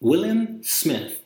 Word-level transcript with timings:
William 0.00 0.62
Smith. 0.62 1.24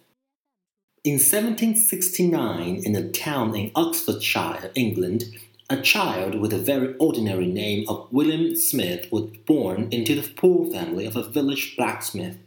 In 1.05 1.19
1769, 1.19 2.81
in 2.87 2.97
a 2.97 3.11
town 3.11 3.55
in 3.55 3.71
Oxfordshire, 3.75 4.71
England, 4.75 5.25
a 5.69 5.83
child 5.83 6.41
with 6.41 6.55
a 6.55 6.59
very 6.59 6.95
ordinary 6.97 7.49
name 7.49 7.87
of 7.87 8.11
William 8.11 8.57
Smith 8.57 9.13
was 9.13 9.25
born 9.45 9.89
into 9.91 10.15
the 10.15 10.27
poor 10.27 10.73
family 10.73 11.05
of 11.05 11.17
a 11.17 11.29
village 11.29 11.77
blacksmith. 11.77 12.39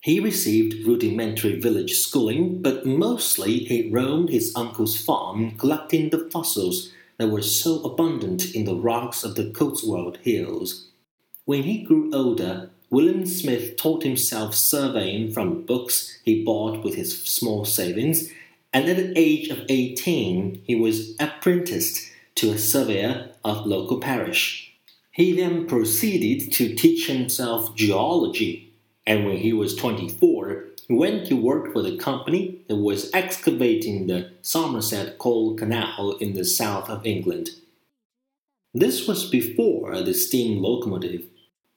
He 0.00 0.18
received 0.18 0.84
rudimentary 0.84 1.60
village 1.60 1.94
schooling, 1.94 2.60
but 2.60 2.84
mostly 2.84 3.58
he 3.60 3.88
roamed 3.88 4.30
his 4.30 4.52
uncle's 4.56 5.00
farm 5.00 5.52
collecting 5.58 6.10
the 6.10 6.28
fossils 6.32 6.90
that 7.18 7.28
were 7.28 7.40
so 7.40 7.84
abundant 7.84 8.52
in 8.52 8.64
the 8.64 8.74
rocks 8.74 9.22
of 9.22 9.36
the 9.36 9.50
Cotswold 9.50 10.16
Hills. 10.22 10.88
When 11.44 11.62
he 11.62 11.84
grew 11.84 12.12
older, 12.12 12.70
William 12.90 13.26
Smith 13.26 13.76
taught 13.76 14.02
himself 14.02 14.54
surveying 14.54 15.30
from 15.30 15.62
books 15.62 16.18
he 16.24 16.42
bought 16.42 16.82
with 16.82 16.94
his 16.94 17.22
small 17.22 17.66
savings, 17.66 18.30
and 18.72 18.88
at 18.88 18.96
the 18.96 19.12
age 19.14 19.48
of 19.50 19.66
18 19.68 20.62
he 20.64 20.74
was 20.74 21.14
apprenticed 21.20 22.10
to 22.34 22.50
a 22.50 22.58
surveyor 22.58 23.30
of 23.44 23.66
local 23.66 24.00
parish. 24.00 24.72
He 25.10 25.36
then 25.36 25.66
proceeded 25.66 26.50
to 26.52 26.74
teach 26.74 27.08
himself 27.08 27.74
geology, 27.74 28.72
and 29.06 29.26
when 29.26 29.36
he 29.36 29.52
was 29.52 29.74
24, 29.74 30.64
he 30.86 30.94
went 30.94 31.26
to 31.26 31.34
work 31.34 31.72
for 31.72 31.82
the 31.82 31.98
company 31.98 32.62
that 32.68 32.76
was 32.76 33.10
excavating 33.12 34.06
the 34.06 34.30
Somerset 34.40 35.18
Coal 35.18 35.56
Canal 35.56 36.16
in 36.20 36.32
the 36.32 36.44
south 36.44 36.88
of 36.88 37.04
England. 37.04 37.50
This 38.72 39.06
was 39.06 39.28
before 39.28 40.00
the 40.00 40.14
steam 40.14 40.62
locomotive 40.62 41.24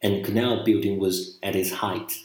and 0.02 0.26
canal 0.26 0.64
building 0.64 1.00
was 1.00 1.38
at 1.44 1.56
its 1.56 1.72
height. 1.72 2.18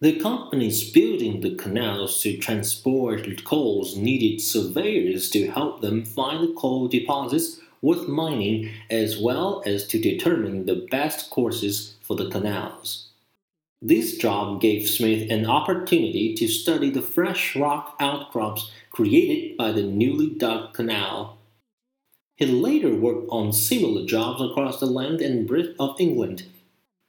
The 0.00 0.18
companies 0.18 0.90
building 0.90 1.40
the 1.40 1.54
canals 1.54 2.20
to 2.22 2.36
transport 2.36 3.24
the 3.24 3.36
coals 3.36 3.96
needed 3.96 4.40
surveyors 4.40 5.30
to 5.30 5.46
help 5.46 5.80
them 5.80 6.04
find 6.04 6.42
the 6.42 6.52
coal 6.52 6.88
deposits 6.88 7.60
worth 7.80 8.08
mining 8.08 8.70
as 8.90 9.18
well 9.18 9.62
as 9.64 9.86
to 9.88 10.00
determine 10.00 10.66
the 10.66 10.86
best 10.90 11.30
courses 11.30 11.94
for 12.02 12.16
the 12.16 12.28
canals. 12.28 13.08
This 13.80 14.16
job 14.16 14.60
gave 14.60 14.88
Smith 14.88 15.30
an 15.30 15.46
opportunity 15.46 16.34
to 16.34 16.48
study 16.48 16.90
the 16.90 17.02
fresh 17.02 17.54
rock 17.54 17.94
outcrops 18.00 18.72
created 18.90 19.56
by 19.56 19.72
the 19.72 19.82
newly 19.82 20.30
dug 20.30 20.72
canal. 20.72 21.38
He 22.36 22.46
later 22.46 22.94
worked 22.94 23.28
on 23.30 23.52
similar 23.52 24.06
jobs 24.06 24.40
across 24.42 24.80
the 24.80 24.86
land 24.86 25.20
and 25.20 25.46
breadth 25.46 25.76
of 25.78 26.00
England 26.00 26.44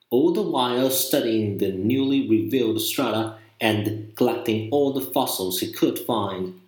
all 0.10 0.32
the 0.34 0.42
while 0.42 0.90
studying 0.90 1.58
the 1.58 1.72
newly 1.72 2.28
revealed 2.28 2.80
strata 2.82 3.38
and 3.60 4.14
collecting 4.16 4.70
all 4.72 4.94
the 4.94 5.02
fossils 5.02 5.60
he 5.60 5.72
could 5.72 5.98
find. 6.00 6.60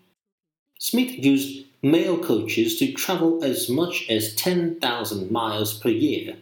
Smith 0.79 1.23
used 1.23 1.65
mail 1.81 2.17
coaches 2.17 2.77
to 2.77 2.91
travel 2.93 3.43
as 3.43 3.69
much 3.69 4.05
as 4.09 4.35
10,000 4.35 5.31
miles 5.31 5.77
per 5.79 5.89
year. 5.89 6.35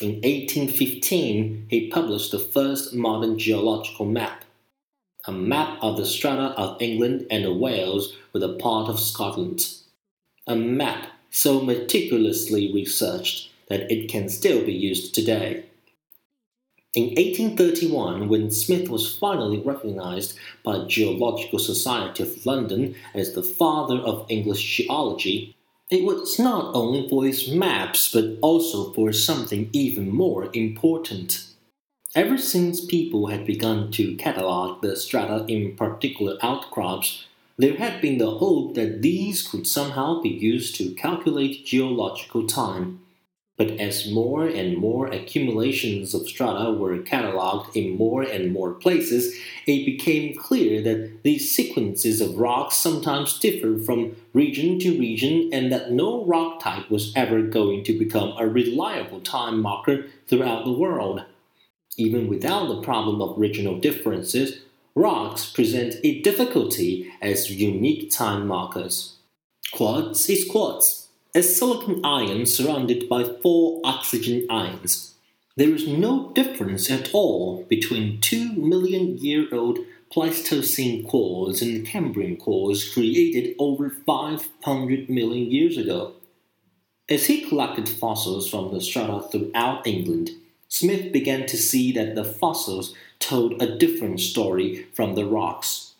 In 0.00 0.14
1815, 0.22 1.66
he 1.68 1.88
published 1.88 2.32
the 2.32 2.38
first 2.38 2.94
modern 2.94 3.38
geological 3.38 4.06
map, 4.06 4.44
a 5.26 5.32
map 5.32 5.78
of 5.80 5.96
the 5.96 6.06
strata 6.06 6.58
of 6.58 6.80
England 6.80 7.26
and 7.30 7.60
Wales 7.60 8.16
with 8.32 8.42
a 8.42 8.54
part 8.54 8.88
of 8.88 8.98
Scotland. 8.98 9.68
A 10.46 10.56
map 10.56 11.10
so 11.30 11.60
meticulously 11.60 12.72
researched 12.72 13.50
that 13.68 13.90
it 13.90 14.08
can 14.08 14.28
still 14.28 14.64
be 14.64 14.72
used 14.72 15.14
today. 15.14 15.64
In 16.94 17.06
1831, 17.06 18.28
when 18.28 18.52
Smith 18.52 18.88
was 18.88 19.16
finally 19.16 19.58
recognized 19.58 20.38
by 20.62 20.78
the 20.78 20.86
Geological 20.86 21.58
Society 21.58 22.22
of 22.22 22.46
London 22.46 22.94
as 23.14 23.32
the 23.32 23.42
father 23.42 23.96
of 23.96 24.26
English 24.28 24.76
geology, 24.76 25.56
it 25.90 26.04
was 26.04 26.38
not 26.38 26.72
only 26.72 27.08
for 27.08 27.24
his 27.24 27.50
maps 27.50 28.12
but 28.12 28.38
also 28.40 28.92
for 28.92 29.12
something 29.12 29.70
even 29.72 30.08
more 30.14 30.50
important. 30.52 31.46
Ever 32.14 32.38
since 32.38 32.84
people 32.84 33.26
had 33.26 33.44
begun 33.44 33.90
to 33.92 34.14
catalogue 34.14 34.80
the 34.80 34.94
strata 34.94 35.44
in 35.48 35.74
particular 35.74 36.36
outcrops, 36.42 37.26
there 37.56 37.76
had 37.76 38.00
been 38.00 38.18
the 38.18 38.38
hope 38.38 38.74
that 38.76 39.02
these 39.02 39.42
could 39.42 39.66
somehow 39.66 40.20
be 40.20 40.28
used 40.28 40.76
to 40.76 40.94
calculate 40.94 41.66
geological 41.66 42.46
time. 42.46 43.00
But 43.56 43.70
as 43.78 44.10
more 44.10 44.46
and 44.46 44.76
more 44.76 45.06
accumulations 45.06 46.12
of 46.12 46.28
strata 46.28 46.72
were 46.72 46.98
catalogued 46.98 47.76
in 47.76 47.96
more 47.96 48.22
and 48.22 48.52
more 48.52 48.72
places, 48.72 49.38
it 49.66 49.86
became 49.86 50.36
clear 50.36 50.82
that 50.82 51.22
these 51.22 51.54
sequences 51.54 52.20
of 52.20 52.36
rocks 52.36 52.76
sometimes 52.76 53.38
differed 53.38 53.84
from 53.84 54.16
region 54.32 54.80
to 54.80 54.98
region 54.98 55.50
and 55.52 55.70
that 55.70 55.92
no 55.92 56.24
rock 56.24 56.60
type 56.60 56.90
was 56.90 57.12
ever 57.14 57.42
going 57.42 57.84
to 57.84 57.96
become 57.96 58.34
a 58.38 58.48
reliable 58.48 59.20
time 59.20 59.60
marker 59.60 60.06
throughout 60.26 60.64
the 60.64 60.72
world. 60.72 61.22
Even 61.96 62.26
without 62.26 62.66
the 62.66 62.82
problem 62.82 63.22
of 63.22 63.38
regional 63.38 63.78
differences, 63.78 64.62
rocks 64.96 65.48
present 65.48 65.94
a 66.02 66.20
difficulty 66.22 67.12
as 67.22 67.52
unique 67.52 68.10
time 68.10 68.48
markers. 68.48 69.18
Quartz 69.72 70.28
is 70.28 70.48
quartz 70.50 71.03
a 71.36 71.42
silicon 71.42 72.00
ion 72.04 72.46
surrounded 72.46 73.08
by 73.08 73.24
four 73.24 73.80
oxygen 73.82 74.46
ions. 74.48 75.14
There 75.56 75.74
is 75.74 75.86
no 75.86 76.30
difference 76.32 76.88
at 76.90 77.10
all 77.12 77.64
between 77.64 78.20
two 78.20 78.52
million 78.52 79.18
year 79.18 79.48
old 79.52 79.80
Pleistocene 80.12 81.04
quartz 81.04 81.60
and 81.60 81.84
Cambrian 81.84 82.36
quartz 82.36 82.92
created 82.92 83.56
over 83.58 83.90
500 83.90 85.10
million 85.10 85.50
years 85.50 85.76
ago. 85.76 86.12
As 87.08 87.26
he 87.26 87.48
collected 87.48 87.88
fossils 87.88 88.48
from 88.48 88.72
the 88.72 88.80
strata 88.80 89.26
throughout 89.28 89.86
England, 89.86 90.30
Smith 90.68 91.12
began 91.12 91.46
to 91.46 91.56
see 91.56 91.90
that 91.92 92.14
the 92.14 92.24
fossils 92.24 92.94
told 93.18 93.60
a 93.60 93.76
different 93.76 94.20
story 94.20 94.86
from 94.92 95.16
the 95.16 95.26
rocks. 95.26 95.94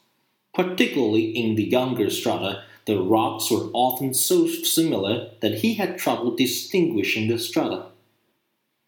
Particularly 0.55 1.25
in 1.25 1.57
the 1.57 1.65
younger 1.65 2.09
strata, 2.09 2.63
the 2.87 3.01
rocks 3.01 3.51
were 3.51 3.71
often 3.73 4.13
so 4.13 4.47
similar 4.47 5.31
that 5.41 5.59
he 5.59 5.75
had 5.75 5.97
trouble 5.97 6.37
distinguishing 6.37 7.29
the 7.29 7.39
strata. 7.39 7.87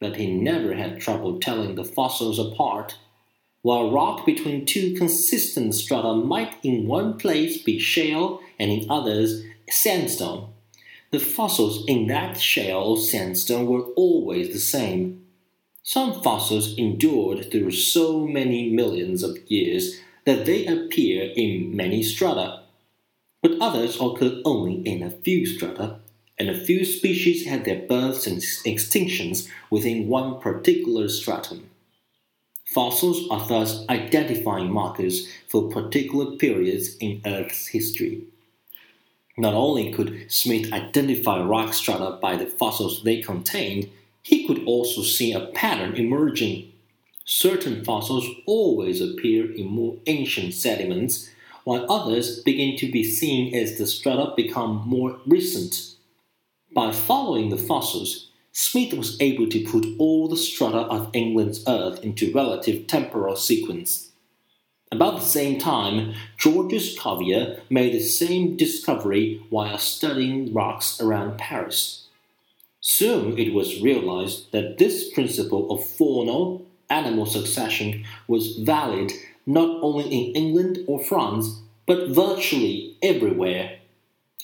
But 0.01 0.17
he 0.17 0.31
never 0.31 0.75
had 0.75 1.01
trouble 1.01 1.41
telling 1.41 1.75
the 1.75 1.85
fossils 1.85 2.39
apart. 2.39 2.99
While 3.63 3.91
rock 3.91 4.27
between 4.27 4.67
two 4.67 4.95
consistent 4.95 5.75
strata 5.75 6.15
might 6.15 6.57
in 6.63 6.87
one 6.87 7.17
place 7.17 7.63
be 7.63 7.79
shale 7.79 8.41
and 8.59 8.71
in 8.71 8.91
others 8.91 9.43
sandstone, 9.71 10.53
the 11.11 11.19
fossils 11.19 11.85
in 11.87 12.07
that 12.09 12.39
shale 12.39 12.81
or 12.81 12.99
sandstone 12.99 13.67
were 13.67 13.85
always 13.97 14.53
the 14.53 14.59
same. 14.59 15.27
Some 15.83 16.21
fossils 16.23 16.77
endured 16.77 17.51
through 17.51 17.71
so 17.71 18.27
many 18.27 18.71
millions 18.71 19.23
of 19.23 19.39
years 19.51 19.99
that 20.27 20.45
they 20.45 20.67
appear 20.67 21.33
in 21.35 21.75
many 21.75 22.03
strata 22.03 22.66
but 23.43 23.57
others 23.61 23.97
occur 24.01 24.41
only 24.45 24.75
in 24.81 25.03
a 25.03 25.11
few 25.11 25.47
strata, 25.47 26.01
and 26.39 26.49
a 26.49 26.59
few 26.59 26.85
species 26.85 27.47
had 27.47 27.65
their 27.65 27.87
births 27.87 28.27
and 28.27 28.39
extinctions 28.39 29.49
within 29.71 30.09
one 30.09 30.41
particular 30.41 31.09
stratum. 31.09 31.69
Fossils 32.67 33.29
are 33.31 33.47
thus 33.49 33.89
identifying 33.89 34.73
markers 34.73 35.29
for 35.49 35.71
particular 35.71 36.37
periods 36.37 36.97
in 36.97 37.23
Earth's 37.25 37.69
history. 37.69 38.25
Not 39.39 39.55
only 39.55 39.93
could 39.93 40.27
Smith 40.29 40.73
identify 40.73 41.43
rock 41.43 41.75
strata 41.75 42.19
by 42.21 42.37
the 42.37 42.47
fossils 42.47 43.03
they 43.03 43.21
contained, 43.21 43.89
he 44.23 44.47
could 44.47 44.65
also 44.65 45.03
see 45.03 45.33
a 45.33 45.47
pattern 45.47 45.95
emerging. 45.95 46.73
Certain 47.25 47.85
fossils 47.85 48.27
always 48.47 49.01
appear 49.01 49.53
in 49.55 49.67
more 49.67 49.97
ancient 50.07 50.55
sediments 50.55 51.31
while 51.67 51.91
others 51.91 52.39
begin 52.45 52.77
to 52.77 52.89
be 52.89 53.03
seen 53.03 53.53
as 53.53 53.77
the 53.77 53.89
strata 53.89 54.33
become 54.37 54.81
more 54.87 55.19
recent. 55.27 55.97
By 56.73 56.93
following 56.93 57.49
the 57.49 57.57
fossils, 57.57 58.29
Smith 58.53 58.95
was 58.95 59.21
able 59.21 59.49
to 59.49 59.65
put 59.65 59.85
all 59.99 60.29
the 60.29 60.37
strata 60.37 60.83
of 60.83 61.11
England's 61.13 61.65
earth 61.67 62.05
into 62.05 62.33
relative 62.33 62.87
temporal 62.87 63.35
sequence. 63.35 64.13
About 64.93 65.19
the 65.19 65.27
same 65.27 65.59
time, 65.59 66.15
Georges 66.39 66.97
Cuvier 66.97 67.61
made 67.69 67.95
the 67.95 68.01
same 68.01 68.57
discovery 68.57 69.45
while 69.51 69.77
studying 69.77 70.55
rocks 70.55 71.01
around 71.01 71.37
Paris. 71.37 72.07
Soon 72.81 73.37
it 73.37 73.53
was 73.53 73.83
realized 73.83 74.53
that 74.53 74.79
this 74.79 75.13
principle 75.13 75.69
of 75.73 75.81
faunal 75.81 76.63
animal 76.89 77.27
succession 77.27 78.05
was 78.29 78.59
valid 78.59 79.11
not 79.47 79.79
only 79.83 80.05
in 80.05 80.35
England 80.35 80.79
or 80.87 81.03
France, 81.03 81.61
but 81.87 82.09
virtually 82.09 82.97
everywhere. 83.03 83.79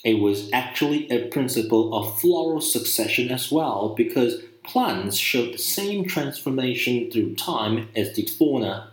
It 0.03 0.19
was 0.19 0.49
actually 0.51 1.09
a 1.09 1.27
principle 1.27 1.93
of 1.93 2.19
floral 2.19 2.61
succession 2.61 3.31
as 3.31 3.51
well, 3.51 3.93
because 3.95 4.41
plants 4.63 5.17
showed 5.17 5.53
the 5.53 5.57
same 5.57 6.05
transformation 6.05 7.11
through 7.11 7.35
time 7.35 7.89
as 7.95 8.13
did 8.13 8.29
fauna. 8.29 8.91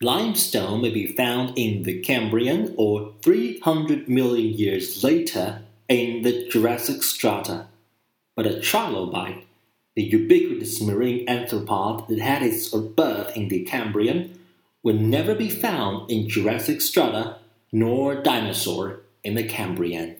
Limestone 0.00 0.80
may 0.80 0.90
be 0.90 1.08
found 1.08 1.58
in 1.58 1.82
the 1.82 2.00
Cambrian 2.00 2.74
or 2.76 3.12
300 3.22 4.08
million 4.08 4.52
years 4.54 5.02
later 5.02 5.62
in 5.88 6.22
the 6.22 6.48
Jurassic 6.48 7.02
strata, 7.02 7.66
but 8.36 8.46
a 8.46 8.60
trilobite, 8.60 9.42
the 9.96 10.04
ubiquitous 10.04 10.80
marine 10.80 11.26
arthropod 11.26 12.06
that 12.06 12.20
had 12.20 12.44
its 12.44 12.68
birth 12.68 13.36
in 13.36 13.48
the 13.48 13.64
Cambrian, 13.64 14.38
will 14.82 14.94
never 14.94 15.34
be 15.34 15.48
found 15.48 16.10
in 16.10 16.28
Jurassic 16.28 16.80
strata 16.80 17.38
nor 17.72 18.22
dinosaur 18.22 19.00
in 19.22 19.34
the 19.34 19.42
Cambrian. 19.42 20.16